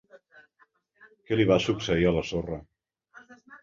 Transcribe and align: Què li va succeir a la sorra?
Què 1.29 1.39
li 1.39 1.47
va 1.53 1.61
succeir 1.69 2.11
a 2.13 2.17
la 2.19 2.27
sorra? 2.35 2.63